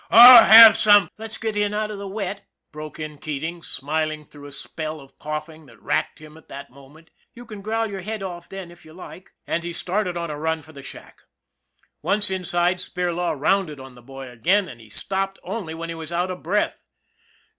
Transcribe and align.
I'll 0.09 0.45
have 0.45 0.75
some 0.77 1.09
""Let's 1.19 1.37
get 1.37 1.55
in 1.55 1.75
out 1.75 1.91
of 1.91 1.99
the 1.99 2.07
wet," 2.07 2.41
broke 2.71 2.97
in 2.99 3.19
Keating, 3.19 3.61
smiling 3.61 4.25
through 4.25 4.47
a 4.47 4.51
spell 4.51 4.99
of 4.99 5.15
coughing 5.19 5.67
that 5.67 5.79
racked 5.79 6.17
him 6.17 6.37
at 6.37 6.47
that 6.47 6.71
moment." 6.71 7.11
You 7.35 7.45
can 7.45 7.61
growl 7.61 7.85
your 7.87 8.01
head 8.01 8.23
off 8.23 8.49
then, 8.49 8.71
if 8.71 8.83
you 8.83 8.93
like" 8.93 9.29
and 9.45 9.63
he 9.63 9.71
started 9.73 10.17
on 10.17 10.31
a 10.31 10.39
run 10.39 10.63
for 10.63 10.73
the 10.73 10.81
shack. 10.81 11.19
Once 12.01 12.31
inside, 12.31 12.77
Spirlaw 12.79 13.39
rounded 13.39 13.79
on 13.79 13.93
the 13.93 14.01
boy 14.01 14.27
again, 14.27 14.67
and 14.67 14.81
he 14.81 14.89
stopped 14.89 15.37
only 15.43 15.75
when 15.75 15.89
he 15.89 15.93
was 15.93 16.11
out 16.11 16.31
of 16.31 16.41
breath. 16.41 16.83